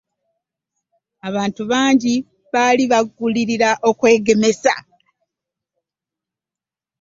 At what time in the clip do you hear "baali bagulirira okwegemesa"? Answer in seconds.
2.53-4.73